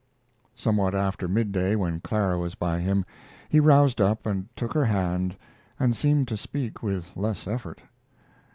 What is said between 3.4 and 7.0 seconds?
he roused up and took her hand, and seemed to speak